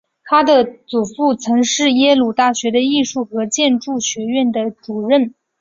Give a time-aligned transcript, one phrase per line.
[0.23, 5.35] 她的祖父曾经是耶鲁大学的艺术和建筑学院的主任。